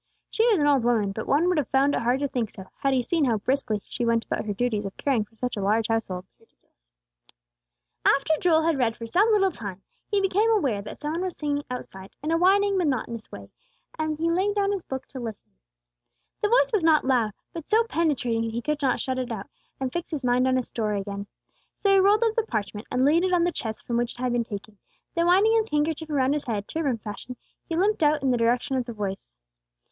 She 0.31 0.49
was 0.51 0.59
an 0.59 0.65
old 0.65 0.83
woman, 0.83 1.11
but 1.11 1.27
one 1.27 1.47
would 1.47 1.59
have 1.59 1.67
found 1.67 1.93
it 1.93 2.01
hard 2.01 2.21
to 2.21 2.27
think 2.27 2.49
so, 2.49 2.65
had 2.79 2.91
he 2.91 3.03
seen 3.03 3.23
how 3.25 3.37
briskly 3.37 3.79
she 3.83 4.03
went 4.03 4.25
about 4.25 4.45
her 4.45 4.53
duties 4.53 4.83
of 4.83 4.97
caring 4.97 5.25
for 5.25 5.35
such 5.35 5.55
a 5.55 5.61
large 5.61 5.89
household. 5.89 6.25
After 8.03 8.33
Joel 8.39 8.63
had 8.63 8.79
read 8.79 8.97
for 8.97 9.05
some 9.05 9.31
little 9.31 9.51
time, 9.51 9.83
he 10.07 10.19
became 10.19 10.49
aware 10.49 10.81
that 10.81 10.97
some 10.97 11.11
one 11.11 11.21
was 11.21 11.37
singing 11.37 11.63
outside, 11.69 12.15
in 12.23 12.31
a 12.31 12.37
whining, 12.39 12.79
monotonous 12.79 13.31
way, 13.31 13.51
and 13.99 14.17
he 14.17 14.31
laid 14.31 14.55
down 14.55 14.71
his 14.71 14.83
book 14.83 15.05
to 15.09 15.19
listen. 15.19 15.51
The 16.41 16.49
voice 16.49 16.71
was 16.73 16.83
not 16.83 17.05
loud, 17.05 17.33
but 17.53 17.69
so 17.69 17.83
penetrating 17.83 18.49
he 18.49 18.59
could 18.59 18.81
not 18.81 18.99
shut 18.99 19.19
it 19.19 19.31
out, 19.31 19.45
and 19.79 19.93
fix 19.93 20.09
his 20.09 20.23
mind 20.25 20.47
on 20.47 20.55
his 20.57 20.67
story 20.67 20.99
again. 21.01 21.27
So 21.77 21.91
he 21.93 21.99
rolled 21.99 22.23
up 22.23 22.33
the 22.35 22.41
parchment 22.47 22.87
and 22.89 23.05
laid 23.05 23.23
it 23.23 23.33
on 23.33 23.43
the 23.43 23.51
chest 23.51 23.85
from 23.85 23.97
which 23.97 24.13
it 24.13 24.17
had 24.19 24.33
been 24.33 24.45
taken; 24.45 24.79
then 25.13 25.27
winding 25.27 25.53
his 25.57 25.69
handkerchief 25.69 26.09
around 26.09 26.33
his 26.33 26.45
head, 26.45 26.67
turban 26.67 26.97
fashion, 26.97 27.35
he 27.69 27.75
limped 27.75 28.01
out 28.01 28.23
in 28.23 28.31
the 28.31 28.37
direction 28.39 28.75
of 28.75 28.85
the 28.85 28.93
voice. 28.93 29.37